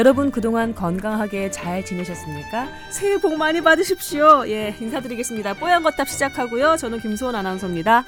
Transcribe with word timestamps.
여러분 0.00 0.30
그동안 0.30 0.74
건강하게 0.74 1.50
잘 1.50 1.84
지내셨습니까? 1.84 2.66
새해 2.88 3.18
복 3.20 3.36
많이 3.36 3.60
받으십시오. 3.60 4.48
예, 4.48 4.74
인사드리겠습니다. 4.80 5.52
뽀얀 5.52 5.82
거탑 5.82 6.08
시작하고요. 6.08 6.78
저는 6.78 7.00
김수원 7.00 7.34
아나운서입니다. 7.34 8.06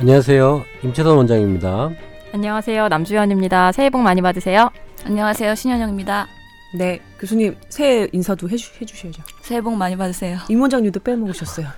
안녕하세요. 0.00 0.64
임채선 0.82 1.16
원장입니다. 1.16 1.90
안녕하세요. 2.34 2.88
남주현입니다. 2.88 3.70
새해 3.70 3.88
복 3.88 4.00
많이 4.00 4.20
받으세요. 4.20 4.70
안녕하세요. 5.04 5.54
신현영입니다. 5.54 6.26
네, 6.74 6.98
교수님 7.20 7.56
새해 7.68 8.08
인사도 8.10 8.48
해주, 8.48 8.72
해주셔야죠. 8.80 9.22
새해 9.40 9.60
복 9.60 9.76
많이 9.76 9.96
받으세요. 9.96 10.38
임 10.48 10.60
원장님도 10.60 10.98
빼먹으셨어요. 10.98 11.68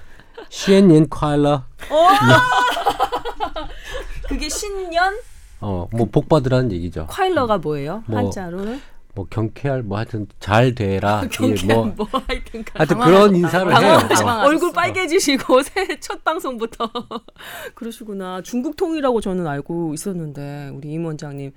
시엔옌 0.49 1.11
콰일라. 1.11 1.67
그게 4.27 4.49
신년 4.49 5.13
어, 5.61 5.87
뭐 5.93 6.07
복 6.11 6.31
받으라는 6.31 6.73
얘기죠. 6.73 7.09
콰일러가 7.11 7.59
뭐예요? 7.59 8.03
뭐, 8.07 8.21
한자로는? 8.21 8.81
뭐 9.15 9.27
경쾌할 9.29 9.83
뭐 9.83 9.99
하여튼 9.99 10.27
잘 10.39 10.75
되라. 10.75 11.23
경쾌한 11.33 11.69
예, 11.69 11.75
뭐뭐 11.97 12.09
하여튼 12.27 12.65
간- 12.65 12.75
하여튼 12.75 12.99
그런 13.01 13.35
인사를 13.37 13.77
해요. 13.83 13.99
어. 14.21 14.25
마. 14.25 14.45
얼굴 14.45 14.73
빨개지시고 14.73 15.63
새해 15.65 15.99
첫 16.01 16.23
방송부터 16.25 16.91
그러시구나. 17.75 18.41
중국 18.43 18.77
통이라고 18.77 19.21
저는 19.21 19.47
알고 19.47 19.95
있었는데 19.95 20.71
우리 20.75 20.91
임 20.93 21.05
원장님 21.05 21.53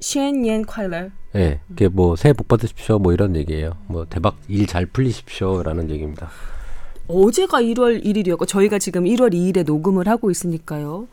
시엔옌 0.00 0.64
콰일러 0.66 1.08
예, 1.36 1.60
그게 1.68 1.88
뭐 1.88 2.14
새해 2.16 2.32
복 2.32 2.46
받으십시오. 2.48 2.98
뭐 2.98 3.12
이런 3.12 3.34
얘기예요. 3.36 3.72
뭐 3.86 4.06
대박 4.08 4.36
일 4.48 4.66
잘 4.66 4.86
풀리십시오라는 4.86 5.90
얘기입니다. 5.90 6.28
어제가 7.08 7.60
1월 7.60 8.02
1일이었고 8.04 8.46
저희가 8.46 8.78
지금 8.78 9.04
1월 9.04 9.32
2일에 9.34 9.64
녹음을 9.66 10.08
하고 10.08 10.30
있으니까요. 10.30 11.06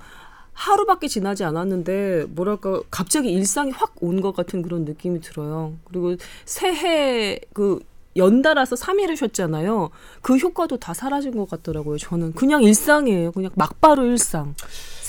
하루밖에 0.53 1.07
지나지 1.07 1.43
않았는데 1.43 2.25
뭐랄까 2.29 2.81
갑자기 2.91 3.31
일상이 3.31 3.71
확 3.71 3.95
온 4.01 4.21
것 4.21 4.35
같은 4.35 4.61
그런 4.61 4.85
느낌이 4.85 5.21
들어요. 5.21 5.73
그리고 5.85 6.15
새해 6.45 7.39
그 7.53 7.79
연달아서 8.17 8.75
3일을 8.75 9.15
쉬었잖아요. 9.15 9.89
그 10.21 10.35
효과도 10.37 10.77
다 10.77 10.93
사라진 10.93 11.35
것 11.37 11.49
같더라고요. 11.49 11.97
저는 11.97 12.33
그냥 12.33 12.61
일상이에요. 12.63 13.31
그냥 13.31 13.51
막바로 13.55 14.05
일상. 14.05 14.53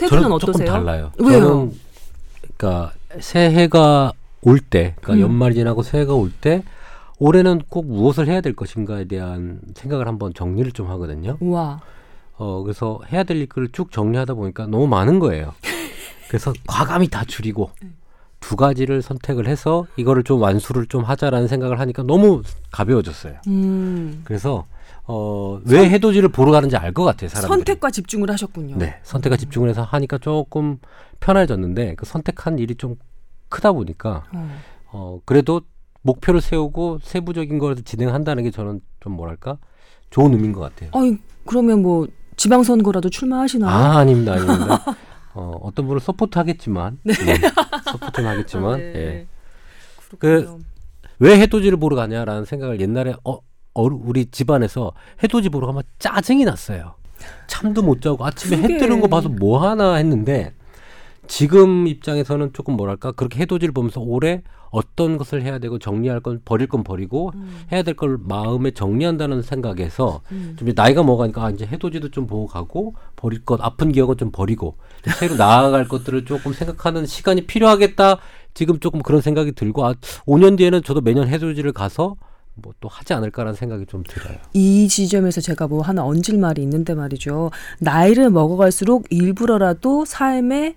저는 0.09 0.31
어떠세요? 0.33 0.67
조금 0.67 0.85
달라요. 0.85 1.13
왜요? 1.19 1.41
저는 1.41 1.73
그러니까 2.57 2.93
새해가 3.21 4.13
올 4.43 4.61
때, 4.61 4.95
그러니까 5.01 5.15
음. 5.27 5.31
연말이 5.31 5.55
지나고 5.55 5.83
새해가 5.83 6.15
올 6.15 6.31
때 6.41 6.63
올해는 7.19 7.63
꼭 7.69 7.87
무엇을 7.87 8.27
해야 8.29 8.41
될 8.41 8.55
것인가에 8.57 9.05
대한 9.05 9.61
생각을 9.75 10.07
한번 10.09 10.33
정리를 10.35 10.73
좀 10.73 10.89
하거든요. 10.91 11.37
우와. 11.41 11.81
어, 12.43 12.61
그래서 12.65 12.99
해야 13.13 13.23
될 13.23 13.37
일을 13.37 13.69
쭉 13.71 13.93
정리하다 13.93 14.35
보니까 14.35 14.67
너무 14.67 14.89
많은 14.89 15.21
거예요. 15.21 15.55
그래서 16.27 16.53
과감히 16.67 17.07
다 17.07 17.25
줄이고 17.25 17.71
두 18.41 18.57
가지를 18.57 19.01
선택을 19.01 19.47
해서 19.47 19.87
이거를 19.97 20.25
좀 20.25 20.43
완수를 20.43 20.87
좀 20.87 21.05
하자라는 21.05 21.47
생각을 21.47 21.79
하니까 21.79 22.03
너무 22.03 22.43
가벼워졌어요. 22.73 23.35
음. 23.47 24.23
그래서 24.25 24.67
어, 25.05 25.61
왜 25.67 25.89
해돋이를 25.89 26.31
보러 26.31 26.51
가는지 26.51 26.77
알 26.77 26.93
것 26.93 27.05
같아요, 27.05 27.29
사람들이. 27.29 27.59
선택과 27.59 27.91
집중을 27.93 28.29
하셨군요. 28.31 28.77
네, 28.77 28.99
선택과 29.05 29.37
집중을 29.37 29.69
해서 29.69 29.83
하니까 29.85 30.19
조금 30.19 30.79
편해졌는데 31.21 31.95
그 31.95 32.07
선택한 32.07 32.59
일이 32.59 32.75
좀 32.75 32.97
크다 33.51 33.71
보니까 33.71 34.25
어. 34.33 34.59
어, 34.91 35.21
그래도 35.25 35.61
목표를 36.03 36.41
세우고 36.41 36.99
세부적인 37.03 37.59
거를 37.61 37.77
진행한다는 37.85 38.43
게 38.43 38.51
저는 38.51 38.81
좀 38.99 39.13
뭐랄까 39.13 39.59
좋은 40.11 40.33
의미인 40.33 40.53
것 40.53 40.61
같아요. 40.61 40.91
아니 40.93 41.19
그러면 41.47 41.83
뭐 41.83 42.09
지방선거라도 42.37 43.11
출마하시나요? 43.11 43.71
아, 43.71 43.99
아닙니다, 43.99 44.33
아닙니다. 44.33 44.85
어, 45.35 45.59
어떤 45.63 45.87
분을 45.87 46.01
support 46.01 46.39
하겠지만, 46.39 46.99
네. 47.05 47.15
support는 47.85 48.29
하겠지만, 48.29 48.75
아, 48.75 48.77
네. 48.77 48.93
예. 48.95 49.27
그렇군요. 50.19 50.59
왜 51.19 51.39
해돋이를 51.41 51.79
보러 51.79 51.97
가냐라는 51.97 52.45
생각을 52.45 52.81
옛날에 52.81 53.15
어, 53.25 53.39
어, 53.75 53.83
우리 53.85 54.27
집안에서 54.27 54.93
해돋이 55.23 55.49
보러 55.51 55.67
가면 55.69 55.83
짜증이 55.99 56.45
났어요. 56.45 56.95
잠도 57.47 57.83
못 57.83 58.03
자고 58.03 58.25
아침에 58.27 58.61
그게. 58.61 58.75
해 58.75 58.79
뜨는 58.79 59.01
거 59.01 59.07
봐서 59.07 59.29
뭐 59.29 59.67
하나 59.67 59.95
했는데 59.95 60.53
지금 61.33 61.87
입장에서는 61.87 62.53
조금 62.53 62.77
뭐랄까 62.77 63.11
그렇게 63.13 63.41
해돋이를 63.41 63.73
보면서 63.73 64.03
올해 64.03 64.43
어떤 64.71 65.17
것을 65.17 65.41
해야 65.41 65.59
되고 65.59 65.79
정리할 65.79 66.21
건 66.21 66.43
버릴 66.45 66.67
건 66.67 66.85
버리고 66.85 67.33
해야 67.73 67.83
될 67.83 67.95
걸 67.95 68.19
마음에 68.21 68.71
정리한다는 68.73 69.41
생각에서 69.41 70.21
음. 70.31 70.57
좀 70.59 70.71
나이가 70.75 71.03
먹으니까 71.03 71.45
아, 71.45 71.51
이제 71.51 71.65
해돋이도 71.65 72.11
좀 72.11 72.27
보고 72.27 72.47
가고 72.47 72.95
버릴 73.17 73.47
것 73.47 73.63
아픈 73.63 73.93
기억은 73.93 74.19
좀 74.19 74.31
버리고 74.31 74.77
새로 75.19 75.37
나아갈 75.37 75.89
것들을 75.89 76.27
조금 76.27 76.53
생각하는 76.53 77.07
시간이 77.07 77.47
필요하겠다 77.47 78.19
지금 78.53 78.79
조금 78.79 79.01
그런 79.01 79.23
생각이 79.23 79.53
들고 79.53 79.87
아 79.87 79.95
5년 80.27 80.59
뒤에는 80.59 80.83
저도 80.83 81.01
매년 81.01 81.29
해돋이를 81.29 81.73
가서 81.73 82.17
뭐또 82.57 82.89
하지 82.91 83.15
않을까라는 83.15 83.55
생각이 83.55 83.87
좀 83.87 84.03
들어요. 84.07 84.37
이 84.53 84.87
지점에서 84.87 85.41
제가 85.41 85.67
뭐 85.67 85.81
하나 85.81 86.05
얹을 86.05 86.37
말이 86.39 86.61
있는데 86.61 86.95
말이죠. 86.95 87.51
나이를 87.81 88.29
먹어갈수록 88.29 89.07
일부러라도 89.09 90.05
삶에 90.05 90.75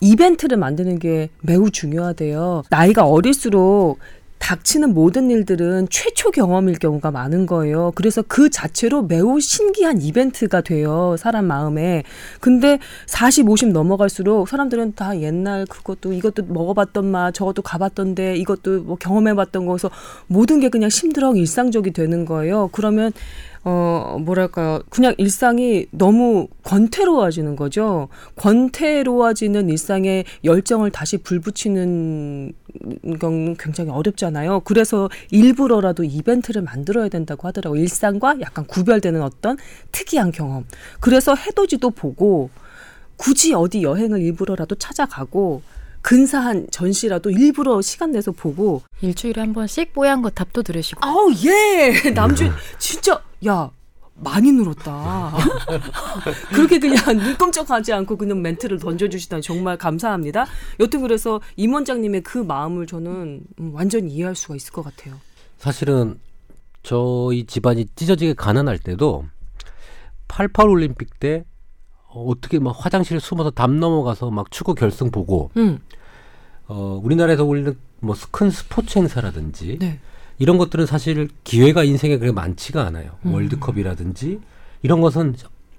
이벤트를 0.00 0.56
만드는 0.58 0.98
게 0.98 1.30
매우 1.42 1.70
중요하대요. 1.70 2.64
나이가 2.70 3.06
어릴수록 3.06 3.98
닥치는 4.46 4.94
모든 4.94 5.28
일들은 5.28 5.88
최초 5.90 6.30
경험일 6.30 6.78
경우가 6.78 7.10
많은 7.10 7.46
거예요. 7.46 7.90
그래서 7.96 8.22
그 8.22 8.48
자체로 8.48 9.02
매우 9.02 9.40
신기한 9.40 10.00
이벤트가 10.00 10.60
돼요. 10.60 11.16
사람 11.18 11.46
마음에. 11.46 12.04
근데 12.38 12.78
40, 13.06 13.48
50 13.48 13.70
넘어갈수록 13.72 14.48
사람들은 14.48 14.94
다 14.94 15.18
옛날 15.20 15.66
그것도 15.66 16.12
이것도 16.12 16.44
먹어봤던 16.44 17.06
맛, 17.06 17.34
저것도 17.34 17.62
가봤던데 17.62 18.36
이것도 18.36 18.82
뭐 18.82 18.96
경험해봤던 18.96 19.66
거서 19.66 19.90
모든 20.28 20.60
게 20.60 20.68
그냥 20.68 20.90
심드렁 20.90 21.36
일상적이 21.38 21.90
되는 21.90 22.24
거예요. 22.24 22.68
그러면 22.70 23.10
어, 23.68 24.18
뭐랄까요. 24.20 24.78
그냥 24.90 25.12
일상이 25.18 25.86
너무 25.90 26.46
권태로워지는 26.62 27.56
거죠. 27.56 28.06
권태로워지는 28.36 29.70
일상에 29.70 30.22
열정을 30.44 30.92
다시 30.92 31.16
불붙이는 31.18 32.52
건 33.18 33.56
굉장히 33.56 33.90
어렵잖아요. 33.90 34.60
그래서 34.60 35.08
일부러라도 35.30 36.04
이벤트를 36.04 36.62
만들어야 36.62 37.08
된다고 37.08 37.46
하더라고요. 37.48 37.80
일상과 37.80 38.40
약간 38.40 38.64
구별되는 38.66 39.22
어떤 39.22 39.56
특이한 39.92 40.32
경험. 40.32 40.64
그래서 41.00 41.34
해돋이도 41.34 41.90
보고 41.90 42.50
굳이 43.16 43.54
어디 43.54 43.82
여행을 43.82 44.20
일부러라도 44.20 44.74
찾아가고 44.74 45.62
근사한 46.02 46.68
전시라도 46.70 47.30
일부러 47.30 47.82
시간 47.82 48.12
내서 48.12 48.30
보고 48.30 48.82
일주일에 49.00 49.40
한 49.40 49.52
번씩 49.52 49.92
뽀얀 49.92 50.22
거 50.22 50.30
답도 50.30 50.62
들으시고. 50.62 51.00
아우 51.04 51.32
예 51.44 52.10
남주 52.14 52.48
진짜 52.78 53.20
야 53.46 53.70
많이 54.18 54.50
늘었다. 54.52 55.34
그렇게 56.54 56.78
그냥 56.78 57.18
눈 57.18 57.36
깜짝하지 57.36 57.92
않고 57.92 58.16
그냥 58.16 58.40
멘트를 58.42 58.78
던져주시다니 58.78 59.42
정말 59.42 59.76
감사합니다. 59.76 60.46
여튼 60.80 61.02
그래서 61.02 61.40
임 61.56 61.74
원장님의 61.74 62.22
그 62.22 62.38
마음을 62.38 62.86
저는 62.86 63.40
음, 63.60 63.70
완전히 63.74 64.10
이해할 64.12 64.34
수가 64.34 64.56
있을 64.56 64.72
것 64.72 64.82
같아요. 64.82 65.14
사실은 65.58 66.18
저희 66.82 67.44
집안이 67.44 67.86
찢어지게 67.94 68.34
가난할 68.34 68.78
때도 68.78 69.26
88 70.28 70.68
올림픽 70.68 71.18
때 71.20 71.44
어, 72.08 72.24
어떻게 72.28 72.58
막 72.58 72.74
화장실에 72.78 73.18
숨어서 73.18 73.50
담 73.50 73.78
넘어가서 73.78 74.30
막 74.30 74.50
축구 74.50 74.74
결승 74.74 75.10
보고 75.10 75.50
음, 75.56 75.78
어, 76.68 77.00
우리나라에서 77.02 77.44
올리는 77.44 77.76
뭐 78.00 78.14
큰 78.30 78.50
스포츠 78.50 78.98
행사라든지 78.98 79.78
네. 79.78 79.98
이런 80.38 80.58
것들은 80.58 80.86
사실 80.86 81.28
기회가 81.44 81.84
인생에 81.84 82.18
그렇게 82.18 82.32
많지가 82.32 82.82
않아요. 82.86 83.12
음. 83.24 83.34
월드컵이라든지 83.34 84.40
이런 84.82 85.00
것은 85.00 85.34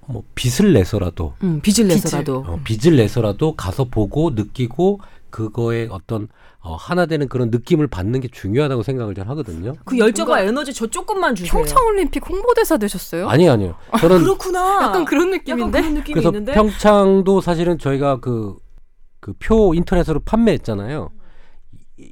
뭐 0.06 0.22
빚을 0.34 0.72
내서라도 0.72 1.34
음, 1.42 1.60
빚을 1.62 1.86
내서라도 1.88 2.44
어, 2.46 2.60
빚을 2.64 2.96
내서라도 2.96 3.54
가서 3.56 3.84
보고 3.84 4.30
느끼고 4.30 5.00
그거에 5.30 5.88
어떤 5.90 6.28
어, 6.60 6.74
하나 6.74 7.06
되는 7.06 7.28
그런 7.28 7.50
느낌을 7.50 7.86
받는 7.86 8.20
게 8.20 8.28
중요하다고 8.28 8.82
생각을 8.82 9.14
전 9.14 9.28
하거든요. 9.28 9.74
그 9.84 9.98
열정과 9.98 10.40
에너지 10.40 10.72
저 10.72 10.86
조금만 10.86 11.34
주세요 11.34 11.52
평창 11.52 11.86
올림픽 11.86 12.28
홍보대사 12.28 12.78
되셨어요? 12.78 13.28
아니 13.28 13.48
아니요. 13.48 13.76
저는 14.00 14.20
그렇구나 14.20 14.82
약간 14.82 15.04
그런 15.04 15.28
약간 15.28 15.38
느낌인데. 15.38 15.80
그런 15.80 15.94
느낌이 15.94 16.14
그래서 16.14 16.28
있는데 16.30 16.54
평창도 16.54 17.40
사실은 17.40 17.78
저희가 17.78 18.20
그 18.20 18.56
그 19.20 19.34
표 19.38 19.74
인터넷으로 19.74 20.20
판매했잖아요. 20.20 21.10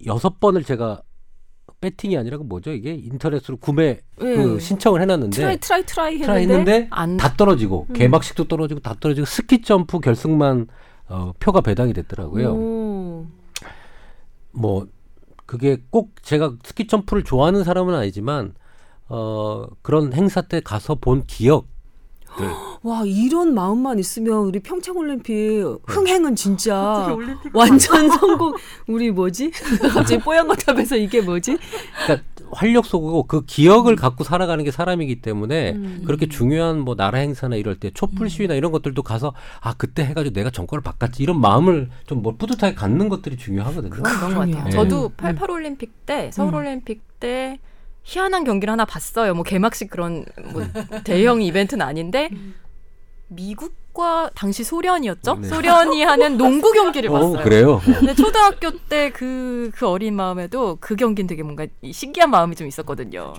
여섯 0.06 0.40
번을 0.40 0.64
제가 0.64 1.00
배팅이 1.81 2.17
아니라 2.17 2.38
그 2.38 2.43
뭐죠 2.43 2.73
이게 2.73 2.94
인터넷으로 2.94 3.58
구매 3.58 4.00
그 4.17 4.55
예. 4.55 4.61
신청을 4.61 5.02
해놨는데 5.02 5.37
try 5.37 5.58
try 5.58 5.85
try 5.85 6.19
try 6.19 6.43
했는데, 6.43 6.73
했는데 6.73 6.88
안다 6.90 7.34
떨어지고 7.34 7.87
음. 7.90 7.93
개막식도 7.93 8.49
떨어지고 8.49 8.81
다 8.81 8.94
떨어지고 8.99 9.26
스키 9.26 9.61
점프 9.62 10.00
결승만 10.00 10.67
어, 11.08 11.32
표가 11.38 11.61
배당이 11.61 11.93
됐더라고요. 11.93 12.52
오. 12.52 13.26
뭐 14.52 14.87
그게 15.44 15.78
꼭 15.90 16.23
제가 16.23 16.55
스키 16.64 16.87
점프를 16.87 17.23
좋아하는 17.23 17.62
사람은 17.62 17.94
아니지만 17.94 18.55
어 19.08 19.67
그런 19.82 20.12
행사 20.12 20.40
때 20.43 20.61
가서 20.61 20.96
본 20.96 21.25
기억 21.26 21.69
와 22.87 23.03
이런 23.05 23.53
마음만 23.53 23.99
있으면 23.99 24.44
우리 24.44 24.61
평창 24.61 24.97
올림픽 24.97 25.35
흥행은 25.87 26.37
진짜 26.37 27.09
완전 27.53 28.09
성공. 28.09 28.55
우리 28.87 29.11
뭐지? 29.11 29.50
갑자기 29.93 30.19
뽀얀 30.23 30.47
거탑에서 30.47 30.94
이게 30.97 31.21
뭐지? 31.21 31.59
그러니까 32.05 32.29
활력 32.53 32.87
쏘고 32.87 33.25
그 33.25 33.44
기억을 33.44 33.97
갖고 33.97 34.23
살아가는 34.23 34.62
게 34.65 34.71
사람이기 34.71 35.21
때문에 35.21 35.73
음. 35.73 36.03
그렇게 36.06 36.29
중요한 36.29 36.79
뭐 36.79 36.94
나라 36.94 37.19
행사나 37.19 37.56
이럴 37.56 37.75
때 37.75 37.91
촛불 37.91 38.31
시위나 38.31 38.55
이런 38.55 38.71
것들도 38.71 39.03
가서 39.03 39.35
아 39.61 39.75
그때 39.77 40.05
해가지고 40.05 40.32
내가 40.32 40.50
정권을 40.50 40.81
바꿨지 40.82 41.25
이런 41.25 41.41
마음을 41.41 41.91
좀 42.06 42.17
뭐 42.23 42.35
뿌듯하게 42.37 42.75
갖는 42.77 43.09
것들이 43.09 43.37
중요하거든요. 43.37 43.91
그런 43.91 44.05
것. 44.05 44.29
같아요. 44.29 44.65
네. 44.65 44.71
저도 44.71 45.06
음. 45.06 45.11
88 45.17 45.50
올림픽 45.50 46.06
때 46.06 46.31
서울 46.32 46.55
올림픽 46.55 47.03
때 47.21 47.59
희한한 48.05 48.44
경기를 48.44 48.71
하나 48.71 48.85
봤어요. 48.85 49.35
뭐 49.35 49.43
개막식 49.43 49.91
그런 49.91 50.25
뭐 50.53 50.62
대형 51.05 51.43
이벤트는 51.43 51.85
아닌데 51.85 52.31
미국과 53.28 54.31
당시 54.34 54.62
소련이었죠? 54.64 55.34
네. 55.40 55.49
소련이 55.49 56.02
하는 56.05 56.37
농구 56.37 56.73
경기를 56.73 57.11
어, 57.11 57.12
봤어요. 57.14 57.43
그래요. 57.44 57.81
근데 57.84 58.14
초등학교 58.14 58.70
때 58.88 59.11
그 59.11 59.70
그 59.75 59.87
어린 59.88 60.14
마음에도 60.14 60.76
그 60.81 60.96
경기는 60.96 61.26
되게 61.26 61.43
뭔가 61.43 61.67
이 61.82 61.93
신기한 61.93 62.31
마음이 62.31 62.55
좀 62.56 62.67
있었거든요. 62.67 63.34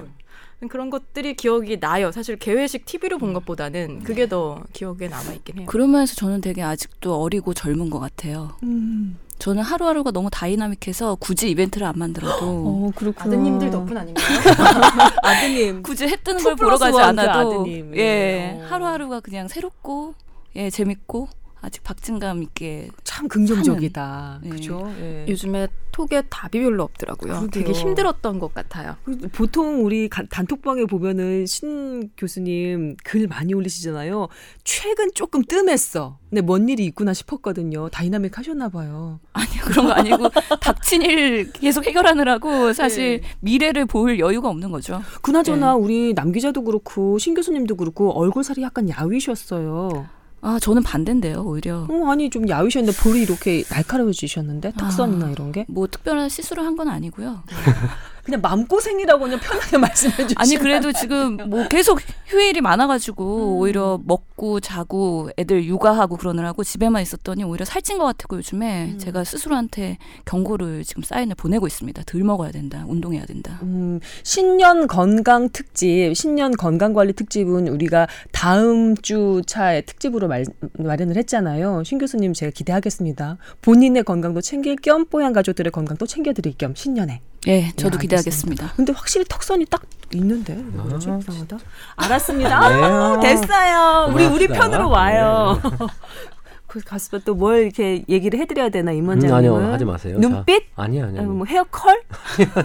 그런 0.70 0.90
것들이 0.90 1.36
기억이 1.36 1.80
나요. 1.80 2.12
사실 2.12 2.36
개회식 2.36 2.86
TV로 2.86 3.18
본 3.20 3.34
것보다는 3.34 4.04
그게 4.04 4.28
더 4.28 4.64
기억에 4.74 5.08
남아 5.08 5.34
있긴 5.34 5.60
해요. 5.60 5.66
그러면서 5.68 6.16
저는 6.16 6.42
되게 6.42 6.64
아직도 6.64 7.22
어리고 7.22 7.54
젊은 7.54 7.90
것 7.92 8.00
같아요. 8.00 8.56
음. 8.64 9.18
저는 9.40 9.62
하루하루가 9.62 10.12
너무 10.12 10.30
다이나믹해서 10.32 11.16
굳이 11.16 11.50
이벤트를 11.52 11.86
안 11.88 11.94
만들어도 11.98 12.38
어 12.46 12.92
그렇구나. 12.96 13.36
아드님들 13.36 13.70
덕분 13.72 13.96
아닌가요? 13.98 14.26
아드님. 15.24 15.84
굳이 15.84 16.08
해 16.08 16.16
뜨는 16.16 16.40
투걸 16.40 16.56
보러 16.56 16.78
가지 16.78 16.98
원그 16.98 17.22
않아도 17.22 17.60
아드님. 17.62 17.96
예 17.98 18.60
어. 18.62 18.66
하루하루가 18.70 19.20
그냥 19.20 19.48
새롭고 19.48 20.16
예 20.56 20.70
재밌고 20.70 21.30
아직 21.62 21.84
박진감 21.84 22.44
있게 22.44 22.90
참 23.04 23.28
긍정적이다. 23.28 24.40
네. 24.44 24.50
그죠? 24.50 24.92
예. 25.00 25.26
요즘에 25.28 25.68
톡에 25.92 26.22
답이 26.30 26.62
별로 26.62 26.84
없더라고요. 26.84 27.32
그러게요. 27.40 27.50
되게 27.50 27.72
힘들었던 27.72 28.38
것 28.38 28.54
같아요. 28.54 28.96
보통 29.32 29.84
우리 29.84 30.08
가- 30.10 30.24
단톡방에 30.30 30.86
보면은 30.86 31.48
신 31.48 32.12
교수님 32.16 32.96
글 33.04 33.28
많이 33.28 33.56
올리시잖아요. 33.56 34.28
최근 34.64 35.10
조금 35.16 35.42
뜸했어. 35.44 36.20
근데 36.30 36.42
뭔 36.42 36.70
일이 36.70 36.86
있구나 36.86 37.14
싶었거든요. 37.16 37.90
다이나믹 37.90 38.38
하셨나 38.38 38.70
봐요. 38.70 39.20
아니요 39.34 39.62
그런 39.66 39.88
거 39.88 39.92
아니고 39.94 40.30
닥친 40.62 41.02
일 41.02 41.52
계속 41.54 41.86
해결하느라고 41.88 42.74
사실 42.74 43.22
미래를 43.40 43.88
볼 43.88 44.20
여유가 44.20 44.50
없는 44.50 44.72
거죠. 44.72 45.02
그나저나 45.24 45.74
네. 45.74 45.80
우리 45.80 46.14
남 46.14 46.32
기자도 46.32 46.64
그렇고 46.64 47.18
신 47.18 47.34
교수님도 47.34 47.76
그렇고 47.76 48.12
얼굴 48.12 48.44
살이 48.44 48.62
약간 48.62 48.88
야위셨어요. 48.90 50.08
아 50.42 50.60
저는 50.62 50.84
반대인데요 50.84 51.42
오히려 51.46 51.88
어, 51.90 52.12
아니 52.12 52.30
좀 52.30 52.48
야위셨는데 52.48 52.98
볼이 53.00 53.22
이렇게 53.24 53.64
날카로워지셨는데 53.70 54.74
턱선이나 54.78 55.26
아. 55.26 55.30
이런 55.32 55.52
게 55.52 55.66
뭐 55.68 55.88
특별한 55.88 56.30
시술을 56.30 56.64
한 56.66 56.78
건 56.78 56.90
아니고요. 56.90 57.42
그냥 58.24 58.42
마음고생이라고 58.42 59.24
그냥 59.24 59.40
편하게 59.40 59.78
말씀해 59.78 60.14
주시면 60.16 60.36
아니 60.36 60.58
그래도 60.58 60.92
지금 60.92 61.38
뭐 61.50 61.66
계속 61.70 62.02
휴일이 62.26 62.60
많아가지고 62.60 63.24
음. 63.24 63.58
오히려 63.58 64.00
먹고 64.04 64.60
자고 64.60 65.30
애들 65.38 65.64
육아하고 65.64 66.18
그러느라고 66.18 66.66
집에만 66.66 67.02
있었더니 67.02 67.46
오히려 67.46 67.64
살찐 67.64 67.98
것 67.98 68.04
같고 68.04 68.36
요즘에 68.38 68.92
음. 68.96 69.00
제가 69.00 69.24
스스로한테 69.24 69.98
경고를 70.26 70.84
지금 70.84 71.04
사인을 71.04 71.36
보내고 71.36 71.68
있습니다. 71.68 72.04
덜 72.06 72.24
먹어야 72.26 72.52
된다, 72.52 72.84
운동해야 72.86 73.26
된다. 73.26 73.60
음, 73.64 74.02
신년 74.24 74.88
건강 74.88 75.48
특집, 75.50 76.14
신년 76.14 76.52
건강 76.52 76.92
관리 76.92 77.14
특집은 77.14 77.70
우리가 77.70 78.08
다음 78.38 78.96
주 78.96 79.42
차에 79.48 79.82
특집으로 79.82 80.28
말, 80.28 80.46
마련을 80.78 81.18
했잖아요. 81.18 81.84
신 81.84 81.98
교수님 81.98 82.34
제가 82.34 82.52
기대하겠습니다. 82.52 83.38
본인의 83.64 84.04
건강도 84.04 84.42
챙길 84.42 84.76
겸 84.76 85.06
뽀얀 85.08 85.34
가족들의 85.34 85.72
건강도 85.72 86.06
챙겨드릴 86.06 86.54
겸 86.56 86.76
신년에. 86.76 87.22
예, 87.48 87.72
저도 87.78 87.98
네, 87.98 88.02
기대하겠습니다. 88.04 88.74
근데 88.76 88.94
확실히 88.94 89.26
턱선이 89.28 89.66
딱 89.66 89.82
있는데 90.14 90.54
왜 90.54 90.84
그러지? 90.84 91.10
아, 91.10 91.18
이상하다. 91.18 91.58
알았습니다. 91.96 92.58
아, 92.60 93.18
네. 93.20 93.36
됐어요. 93.36 94.14
우리 94.14 94.26
우리 94.26 94.46
고맙습니다. 94.46 94.60
편으로 94.60 94.90
와요. 94.92 95.60
그 96.68 96.80
가수가 96.82 97.20
또뭘 97.26 97.64
이렇게 97.64 98.04
얘기를 98.08 98.40
해드려야 98.40 98.70
되나 98.70 98.92
음, 98.92 98.98
임원장님은? 98.98 99.36
아니요 99.60 99.74
하지 99.74 99.84
마세요. 99.86 100.20
눈빛? 100.20 100.60
자, 100.76 100.84
아니요 100.84 101.06
아니요. 101.06 101.22
아니, 101.22 101.30
뭐 101.32 101.46
헤어컬? 101.48 102.04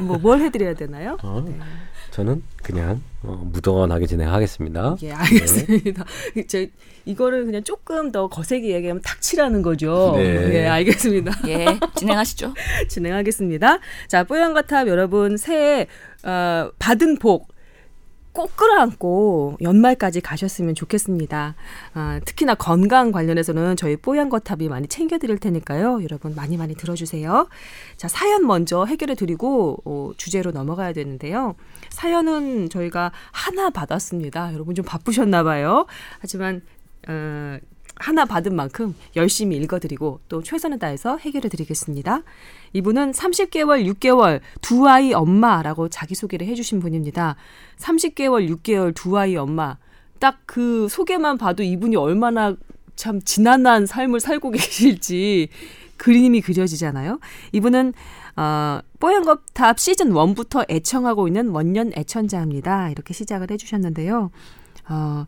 뭐 0.01 0.19
뭘 0.19 0.41
해드려야 0.41 0.75
되나요? 0.75 1.17
어, 1.23 1.43
저는 2.13 2.43
그냥 2.63 3.03
어, 3.23 3.41
무던하게 3.53 4.07
진행하겠습니다. 4.07 4.97
예, 5.03 5.13
알겠습니다. 5.13 6.05
저 6.47 6.67
이거를 7.07 7.47
그냥 7.47 7.65
조금 7.65 8.13
더 8.13 8.29
거세게 8.29 8.69
얘기하면 8.69 9.01
탁치라는 9.03 9.63
거죠. 9.63 10.13
네. 10.17 10.55
예, 10.55 10.67
알겠습니다. 10.69 11.33
예, 11.49 11.67
진행하시죠. 11.97 12.53
진행하겠습니다. 12.89 13.79
자, 14.09 14.25
뽀얀거탑 14.25 14.89
여러분 14.89 15.39
새해 15.39 15.87
어, 16.23 16.71
받은 16.79 17.17
복. 17.17 17.51
꼭 18.33 18.57
끌어안고 18.57 19.59
연말까지 19.61 20.21
가셨으면 20.23 20.75
좋겠습니다. 20.75 21.55
아, 21.95 22.21
특히나 22.25 22.55
건강 22.55 23.13
관련해서는 23.13 23.77
저희 23.77 23.97
뽀얀 23.97 24.31
거탑이 24.31 24.69
많이 24.69 24.89
챙겨드릴 24.89 25.39
테니까요. 25.39 26.03
여러분 26.03 26.35
많이 26.35 26.57
많이 26.57 26.75
들어주세요. 26.75 27.49
자, 27.97 28.09
사연 28.09 28.47
먼저 28.47 28.85
해결해 28.85 29.15
드리고 29.15 29.83
어, 29.85 30.13
주제로 30.17 30.51
넘어가야 30.51 30.93
되는데요. 30.93 31.55
사연은 31.91 32.71
저희가 32.71 33.13
하나 33.33 33.71
받았습니다. 33.71 34.55
여러분 34.55 34.75
좀 34.75 34.85
바쁘셨나 34.85 35.43
봐요. 35.43 35.87
하지만 36.21 36.63
어, 37.09 37.59
하나 37.97 38.25
받은 38.25 38.55
만큼 38.55 38.95
열심히 39.17 39.57
읽어드리고 39.57 40.21
또 40.29 40.43
최선을 40.43 40.79
다해서 40.79 41.17
해결해 41.19 41.49
드리겠습니다. 41.49 42.23
이분은 42.73 43.13
30개월, 43.13 43.87
6개월 43.95 44.41
두 44.61 44.89
아이 44.89 45.13
엄마라고 45.13 45.89
자기소개를 45.89 46.47
해주신 46.47 46.81
분입니다. 46.81 47.37
30개월, 47.79 48.49
6개월 48.57 48.95
두 48.95 49.17
아이 49.19 49.37
엄마. 49.37 49.77
딱 50.19 50.43
그 50.53 50.87
소개만 50.91 51.39
봐도 51.39 51.63
이분이 51.63 51.97
얼마나 51.97 52.55
참 52.95 53.23
지난한 53.23 53.87
삶을 53.87 54.21
살고 54.21 54.51
계실지 54.53 55.49
그림이 55.97 56.43
그려지잖아요. 56.43 57.21
이분은 57.53 57.95
어, 58.37 58.81
뽀얀 59.01 59.25
거탑 59.25 59.79
시즌 59.79 60.11
1부터 60.11 60.71
애청하고 60.71 61.27
있는 61.27 61.49
원년 61.49 61.91
애청자입니다. 61.97 62.91
이렇게 62.91 63.15
시작을 63.15 63.51
해주셨는데요. 63.51 64.31
어, 64.91 65.27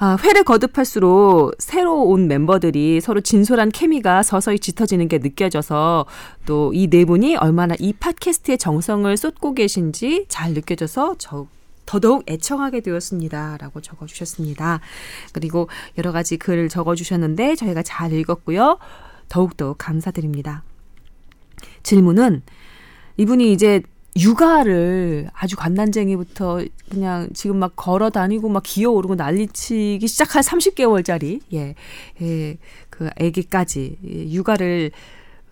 아, 0.00 0.16
회를 0.22 0.44
거듭할수록 0.44 1.54
새로 1.58 2.04
온 2.04 2.28
멤버들이 2.28 3.00
서로 3.00 3.20
진솔한 3.20 3.70
케미가 3.70 4.22
서서히 4.22 4.58
짙어지는 4.60 5.08
게 5.08 5.18
느껴져서 5.18 6.06
또 6.46 6.70
이 6.72 6.86
네 6.88 7.04
분이 7.04 7.36
얼마나 7.36 7.74
이 7.80 7.92
팟캐스트의 7.92 8.58
정성을 8.58 9.14
쏟고 9.16 9.54
계신지 9.54 10.26
잘 10.28 10.52
느껴져서 10.54 11.16
저 11.18 11.46
더더욱 11.84 12.22
애청하게 12.30 12.80
되었습니다. 12.82 13.56
라고 13.60 13.80
적어주셨습니다. 13.80 14.80
그리고 15.32 15.68
여러 15.96 16.12
가지 16.12 16.36
글을 16.36 16.68
적어주셨는데 16.68 17.56
저희가 17.56 17.82
잘 17.82 18.12
읽었고요. 18.12 18.78
더욱더 19.28 19.74
감사드립니다. 19.74 20.62
질문은 21.82 22.42
이분이 23.16 23.52
이제 23.52 23.82
육아를 24.18 25.28
아주 25.32 25.56
갓난쟁이부터 25.56 26.62
그냥 26.90 27.28
지금 27.34 27.58
막 27.58 27.74
걸어 27.76 28.10
다니고 28.10 28.48
막 28.48 28.62
기어 28.64 28.90
오르고 28.90 29.14
난리치기 29.14 30.06
시작한 30.06 30.42
30개월짜리 30.42 31.40
예, 31.52 31.74
예, 32.20 32.58
그 32.90 33.08
아기까지 33.20 33.98
예, 34.04 34.30
육아를 34.30 34.90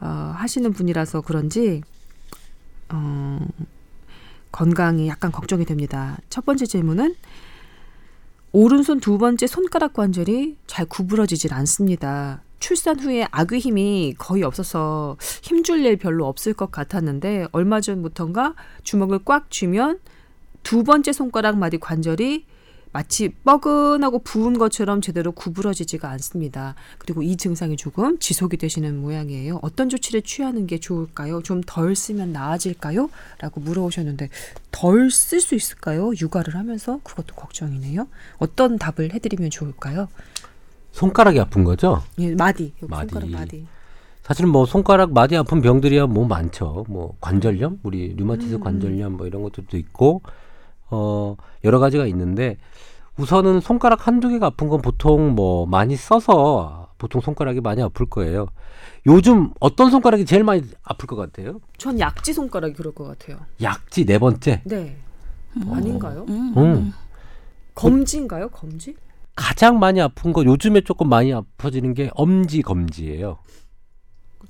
어, 0.01 0.33
하시는 0.37 0.73
분이라서 0.73 1.21
그런지 1.23 1.83
어, 2.89 3.47
건강이 4.53 5.09
약간 5.09 5.31
걱정이 5.33 5.65
됩니다. 5.65 6.19
첫 6.29 6.45
번째 6.45 6.67
질문은 6.67 7.15
오른손 8.53 9.01
두 9.01 9.19
번째 9.19 9.47
손가락 9.47 9.93
관절이 9.93 10.57
잘 10.67 10.87
구부러지질 10.87 11.53
않습니다. 11.55 12.43
출산 12.59 12.99
후에 12.99 13.27
아귀 13.31 13.59
힘이 13.59 14.15
거의 14.19 14.43
없어서 14.43 15.17
힘줄 15.43 15.85
일 15.85 15.97
별로 15.97 16.27
없을 16.27 16.55
것 16.55 16.71
같았는데 16.71 17.49
얼마 17.53 17.81
전부턴가 17.81 18.55
주먹을 18.83 19.21
꽉 19.25 19.51
쥐면 19.51 20.01
두 20.63 20.83
번째 20.83 21.13
손가락 21.13 21.59
마디 21.59 21.79
관절이 21.79 22.47
마치 22.93 23.29
뻐근하고 23.45 24.21
부은 24.21 24.57
것처럼 24.57 25.03
제대로 25.03 25.31
구부러지지가 25.33 26.09
않습니다. 26.13 26.75
그리고 26.97 27.23
이 27.23 27.37
증상이 27.37 27.77
조금 27.77 28.19
지속이 28.19 28.57
되시는 28.57 28.97
모양이에요. 28.99 29.59
어떤 29.61 29.91
조치를 29.91 30.23
취하는 30.23 30.67
게 30.67 30.79
좋을까요? 30.79 31.43
좀 31.43 31.61
덜 31.67 31.95
쓰면 31.95 32.33
나아질까요? 32.33 33.11
라고 33.41 33.61
물어오셨는데 33.61 34.31
덜 34.71 35.11
쓸 35.11 35.41
수 35.41 35.55
있을까요? 35.55 36.13
육아를 36.19 36.55
하면서 36.55 37.01
그것도 37.03 37.35
걱정이네요. 37.35 38.09
어떤 38.39 38.79
답을 38.79 39.13
해드리면 39.13 39.51
좋을까요? 39.51 40.09
손가락이 40.97 41.39
아픈 41.39 41.63
거죠? 41.63 42.03
예, 42.19 42.35
마디. 42.35 42.73
마디. 42.81 43.11
손가락 43.11 43.31
마디. 43.31 43.67
사실은 44.23 44.49
뭐 44.49 44.65
손가락 44.65 45.13
마디 45.13 45.37
아픈 45.37 45.61
병들이야 45.61 46.07
뭐 46.07 46.27
많죠. 46.27 46.87
뭐 46.89 47.17
관절염, 47.21 47.81
우리 47.83 48.13
음. 48.13 48.17
류마티스 48.17 48.59
관절염 48.61 49.19
뭐 49.19 49.27
이런 49.27 49.43
것들도 49.43 49.77
있고 49.77 50.23
어 50.89 51.37
여러 51.65 51.79
가지가 51.81 52.07
있는데 52.07 52.57
우선은 53.19 53.61
손가락 53.61 54.07
한두 54.07 54.31
개가 54.31 54.47
아픈 54.47 54.69
건 54.69 54.81
보통 54.81 55.35
뭐 55.35 55.67
많이 55.67 55.97
써서 55.97 56.89
보통 56.97 57.21
손가락이 57.21 57.61
많이 57.61 57.83
아플 57.83 58.07
거예요. 58.07 58.47
요즘 59.07 59.53
어떤 59.61 59.91
손가락이 59.91 60.25
제일 60.25 60.45
많이 60.45 60.63
아플 60.83 61.07
것 61.07 61.17
같아요? 61.17 61.61
전 61.77 62.01
약지 62.01 62.33
손가락이 62.33 62.73
그럴 62.73 62.95
것 62.95 63.05
같아요. 63.05 63.39
약지 63.61 64.07
네 64.07 64.19
번째. 64.19 64.63
네. 64.65 64.97
아닌가요? 65.71 66.25
음. 66.31 66.55
음. 66.57 66.93
검지인가요? 67.75 68.49
검지? 68.49 68.97
가장 69.37 69.79
많이 69.79 70.01
아픈 70.01 70.33
거 70.33 70.45
요즘에 70.45 70.81
조금 70.81 71.09
많이 71.09 71.33
아파지는 71.33 71.95
게 71.95 72.11
엄지 72.15 72.63
검지예요. 72.63 73.39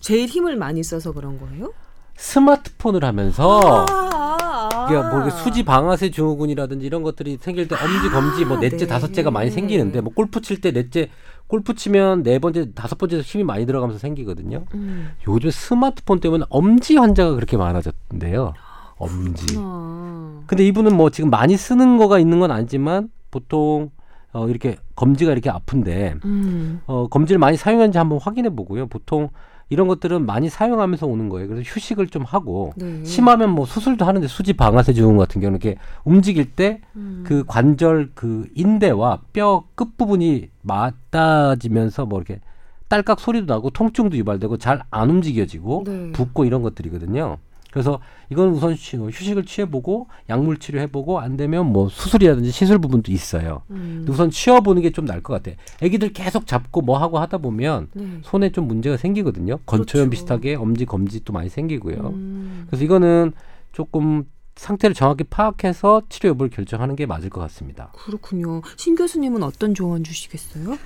제일 0.01 0.27
힘을 0.27 0.57
많이 0.57 0.83
써서 0.83 1.13
그런 1.13 1.39
거예요? 1.39 1.73
스마트폰을 2.17 3.05
하면서 3.05 3.85
아, 3.89 4.87
이게 4.89 4.97
뭐 4.99 5.23
이렇게 5.23 5.31
수지 5.33 5.65
방아쇠 5.65 6.11
증후군이라든지 6.11 6.87
이런 6.87 7.03
것들이 7.03 7.37
생길 7.41 7.69
때 7.69 7.75
엄지 7.75 8.09
검지 8.09 8.45
뭐 8.47 8.59
넷째 8.59 8.79
네. 8.79 8.87
다섯째가 8.87 9.31
많이 9.31 9.51
생기는데 9.51 10.01
뭐 10.01 10.13
골프 10.15 10.41
칠 10.41 10.61
때 10.61 10.73
넷째 10.73 11.11
골프 11.47 11.75
치면 11.75 12.23
네 12.23 12.39
번째 12.39 12.73
다섯 12.73 12.97
번째 12.97 13.21
힘이 13.21 13.45
많이 13.45 13.67
들어가면서 13.67 13.99
생기거든요. 13.99 14.65
음. 14.75 15.11
요즘 15.29 15.51
스마트폰 15.51 16.21
때문에 16.21 16.45
엄지 16.49 16.97
환자가 16.97 17.35
그렇게 17.35 17.57
많아졌는데요. 17.57 18.55
엄지. 18.97 19.57
아. 19.59 20.43
근데 20.47 20.67
이분은 20.67 20.97
뭐 20.97 21.11
지금 21.11 21.29
많이 21.29 21.57
쓰는 21.57 21.99
거가 21.99 22.19
있는 22.19 22.41
건 22.41 22.51
아니지만 22.51 23.11
보통 23.31 23.91
어 24.37 24.49
이렇게 24.49 24.77
검지가 24.97 25.33
이렇게 25.33 25.49
아픈데 25.51 26.17
음. 26.25 26.81
어 26.87 27.09
검지를 27.09 27.39
많이 27.39 27.57
사용했는지 27.57 27.99
한번 27.99 28.19
확인해 28.21 28.51
보고요. 28.51 28.87
보통 28.87 29.31
이런 29.69 29.89
것들은 29.89 30.25
많이 30.27 30.49
사용하면서 30.49 31.07
오는 31.07 31.29
거예요. 31.29 31.49
그래서 31.49 31.63
휴식을 31.67 32.07
좀 32.09 32.23
하고 32.23 32.73
네. 32.77 33.03
심하면 33.05 33.51
뭐 33.51 33.67
수술도 33.67 34.05
하는데 34.05 34.27
수지 34.29 34.53
방아쇠 34.53 34.93
증후군 34.93 35.17
같은 35.19 35.41
경우는 35.41 35.59
이렇게 35.61 35.79
움직일 36.05 36.53
때 36.53 36.81
음. 36.95 37.25
그 37.27 37.45
관절 37.47 38.11
그 38.15 38.47
인대와 38.55 39.23
뼈 39.33 39.65
끝 39.75 39.97
부분이 39.97 40.51
맞닿아지면서 40.63 42.07
뭐 42.07 42.19
이렇게 42.21 42.41
딸깍 42.89 43.19
소리도 43.21 43.53
나고 43.53 43.71
통증도 43.71 44.17
유발되고 44.17 44.59
잘 44.59 44.83
안 44.91 45.11
움직여지고 45.11 45.83
네. 45.87 46.13
붓고 46.13 46.45
이런 46.45 46.63
것들이거든요. 46.63 47.39
그래서 47.77 48.01
이건 48.31 48.49
우선 48.53 48.73
휴- 48.73 49.11
휴식을 49.11 49.45
취해보고 49.45 50.09
약물 50.31 50.57
치료해보고 50.57 51.21
안 51.21 51.37
되면 51.37 51.67
뭐 51.67 51.91
수술이라든지 51.91 52.51
시술 52.51 52.79
부분도 52.79 53.13
있어요. 53.13 53.61
음. 53.69 53.97
근데 53.99 54.13
우선 54.13 54.31
쉬어보는 54.31 54.81
게 54.81 54.91
좀 54.93 55.05
나을 55.05 55.23
것 55.23 55.35
같아. 55.35 55.55
애기들 55.83 56.15
계속 56.15 56.47
잡고 56.47 56.81
뭐 56.81 56.97
하고 56.97 57.19
하다 57.19 57.37
보면 57.37 57.89
네. 57.93 58.07
손에 58.23 58.49
좀 58.51 58.67
문제가 58.67 58.97
생기거든요. 58.97 59.59
건초염 59.67 60.07
그렇죠. 60.09 60.11
비슷하게 60.11 60.55
엄지 60.55 60.87
검지 60.87 61.23
또 61.23 61.35
많이 61.35 61.51
생기고요. 61.51 61.97
음. 62.15 62.65
그래서 62.67 62.83
이거는 62.83 63.33
조금 63.73 64.25
상태를 64.55 64.95
정확히 64.95 65.25
파악해서 65.25 66.01
치료 66.09 66.31
여부를 66.31 66.49
결정하는 66.49 66.97
게 66.97 67.05
맞을 67.05 67.29
것 67.29 67.43
같습니다. 67.43 67.93
그렇군요. 67.95 68.63
신 68.79 68.95
교수님은 68.97 69.43
어떤 69.43 69.75
조언 69.75 70.03
주시겠어요? 70.03 70.79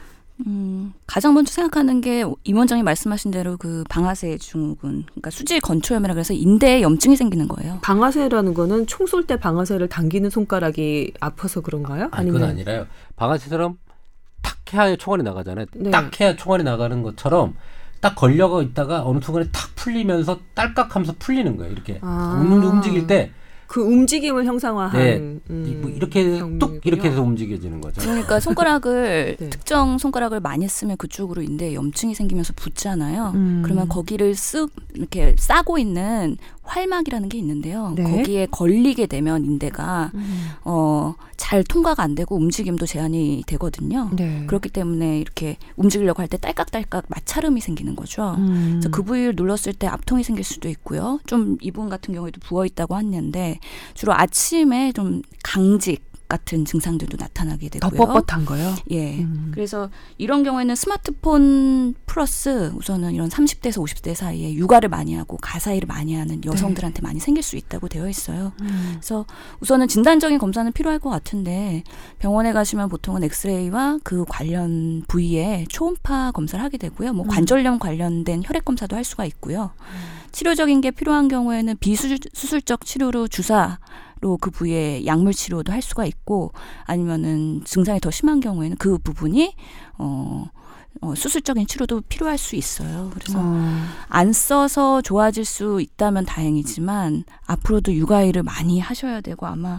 음, 0.46 0.92
가장 1.06 1.34
먼저 1.34 1.52
생각하는 1.52 2.00
게 2.00 2.24
임 2.44 2.56
원장이 2.56 2.82
말씀하신 2.82 3.30
대로 3.30 3.56
그 3.56 3.84
방아쇠 3.88 4.38
증후군, 4.38 5.04
그러니까 5.06 5.30
수질 5.30 5.60
건초염이라 5.60 6.14
그래서 6.14 6.32
인대에 6.34 6.82
염증이 6.82 7.16
생기는 7.16 7.46
거예요. 7.48 7.78
방아쇠라는 7.82 8.54
거는 8.54 8.86
총 8.86 9.06
쏠 9.06 9.26
때 9.26 9.36
방아쇠를 9.36 9.88
당기는 9.88 10.30
손가락이 10.30 11.12
아파서 11.20 11.60
그런가요? 11.60 12.08
아니, 12.12 12.30
그건 12.30 12.48
아니라요. 12.50 12.86
방아쇠처럼 13.16 13.78
탁 14.42 14.56
해야 14.72 14.96
총알이 14.96 15.22
나가잖아요. 15.22 15.66
네. 15.74 15.90
딱 15.90 16.18
해야 16.20 16.36
총알이 16.36 16.64
나가는 16.64 17.02
것처럼 17.02 17.54
딱 18.00 18.14
걸려가 18.14 18.62
있다가 18.62 19.04
어느 19.06 19.20
순간에 19.22 19.46
탁 19.52 19.74
풀리면서 19.76 20.40
딸깍하면서 20.54 21.16
풀리는 21.18 21.56
거예요. 21.56 21.72
이렇게 21.72 21.98
아. 22.02 22.40
움- 22.42 22.62
움직일 22.62 23.06
때 23.06 23.30
그 23.70 23.80
움직임을 23.82 24.46
형상화한 24.46 25.00
네. 25.00 25.16
음, 25.48 25.64
이- 25.64 25.74
뭐 25.76 25.88
이렇게 25.88 26.24
뚝. 26.58 26.80
이렇게 26.84 27.08
해서 27.08 27.22
움직여지는 27.22 27.80
거죠. 27.80 28.00
그러니까 28.00 28.40
손가락을 28.40 29.36
네. 29.38 29.48
특정 29.50 29.96
손가락을 29.96 30.40
많이 30.40 30.66
쓰면 30.66 30.96
그쪽으로 30.96 31.40
인대에 31.40 31.74
염증이 31.74 32.16
생기면서 32.16 32.52
붓잖아요. 32.56 33.30
음. 33.36 33.62
그러면 33.64 33.88
거기를 33.88 34.32
쓱 34.32 34.70
이렇게 34.94 35.36
싸고 35.38 35.78
있는 35.78 36.36
활막이라는 36.62 37.28
게 37.28 37.38
있는데요. 37.38 37.92
네. 37.96 38.02
거기에 38.02 38.46
걸리게 38.50 39.06
되면 39.06 39.44
인대가 39.44 40.10
음. 40.14 40.48
어, 40.64 41.14
잘 41.36 41.62
통과가 41.64 42.02
안 42.02 42.14
되고 42.14 42.36
움직임도 42.36 42.86
제한이 42.86 43.44
되거든요. 43.46 44.10
네. 44.14 44.44
그렇기 44.46 44.68
때문에 44.68 45.18
이렇게 45.20 45.56
움직이려고 45.76 46.22
할 46.22 46.28
때 46.28 46.36
딸깍딸깍 46.38 47.04
마찰음이 47.08 47.60
생기는 47.60 47.94
거죠. 47.96 48.34
음. 48.38 48.68
그래서 48.80 48.88
그 48.90 49.02
부위를 49.02 49.34
눌렀을 49.36 49.72
때 49.74 49.86
압통이 49.88 50.22
생길 50.24 50.44
수도 50.44 50.68
있고요. 50.68 51.18
좀 51.26 51.56
이분 51.60 51.88
같은 51.88 52.14
경우에도 52.14 52.40
부어 52.40 52.66
있다고 52.66 52.96
했는데 52.96 53.58
주로 53.94 54.12
아침에 54.12 54.92
좀 54.92 55.22
강직 55.42 56.09
같은 56.30 56.64
증상들도 56.64 57.18
나타나게 57.18 57.68
더 57.68 57.90
되고요. 57.90 58.08
뻣뻣한 58.08 58.46
거요. 58.46 58.74
예. 58.90 59.18
음. 59.18 59.50
그래서 59.52 59.90
이런 60.16 60.42
경우에는 60.44 60.74
스마트폰 60.74 61.94
플러스 62.06 62.72
우선은 62.74 63.14
이런 63.14 63.28
30대에서 63.28 63.84
50대 63.84 64.14
사이에 64.14 64.54
육아를 64.54 64.88
많이 64.88 65.14
하고 65.14 65.36
가사일을 65.36 65.86
많이 65.86 66.14
하는 66.14 66.42
여성들한테 66.44 67.02
많이 67.02 67.20
생길 67.20 67.42
수 67.42 67.56
있다고 67.56 67.88
되어 67.88 68.08
있어요. 68.08 68.52
음. 68.62 68.92
그래서 68.92 69.26
우선은 69.60 69.88
진단적인 69.88 70.38
검사는 70.38 70.70
필요할 70.72 71.00
것 71.00 71.10
같은데 71.10 71.82
병원에 72.18 72.52
가시면 72.52 72.88
보통은 72.88 73.24
엑스레이와 73.24 73.98
그 74.04 74.24
관련 74.28 75.02
부위에 75.08 75.66
초음파 75.68 76.30
검사를 76.32 76.64
하게 76.64 76.78
되고요. 76.78 77.12
뭐 77.12 77.26
음. 77.26 77.28
관절염 77.28 77.78
관련된 77.80 78.42
혈액 78.44 78.64
검사도 78.64 78.96
할 78.96 79.04
수가 79.04 79.24
있고요. 79.26 79.72
치료적인 80.32 80.80
게 80.80 80.92
필요한 80.92 81.26
경우에는 81.26 81.76
비수술적 81.78 82.86
치료로 82.86 83.26
주사로 83.26 83.72
그 84.40 84.50
부위에 84.50 85.04
약물 85.06 85.32
치료도 85.32 85.72
할 85.72 85.82
수가 85.82 86.04
있고 86.06 86.52
아니면은 86.84 87.62
증상이 87.64 88.00
더 88.00 88.10
심한 88.10 88.40
경우에는 88.40 88.76
그 88.78 88.98
부분이 88.98 89.54
어, 89.98 90.46
어 91.02 91.14
수술적인 91.14 91.66
치료도 91.66 92.02
필요할 92.02 92.38
수 92.38 92.56
있어요. 92.56 93.10
그래서 93.14 93.38
어. 93.40 93.82
안 94.08 94.32
써서 94.32 95.02
좋아질 95.02 95.44
수 95.44 95.80
있다면 95.80 96.26
다행이지만 96.26 97.24
앞으로도 97.46 97.94
육아일을 97.94 98.42
많이 98.42 98.80
하셔야 98.80 99.20
되고 99.20 99.46
아마 99.46 99.68